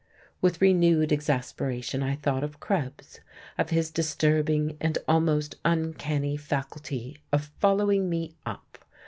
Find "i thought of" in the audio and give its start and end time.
2.01-2.59